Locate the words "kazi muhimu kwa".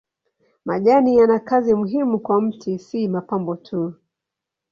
1.45-2.41